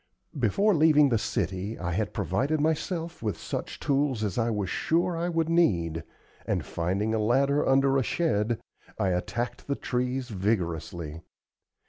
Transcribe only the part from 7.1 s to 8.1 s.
a ladder under a